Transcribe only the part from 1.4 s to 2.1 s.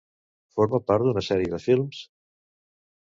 de films?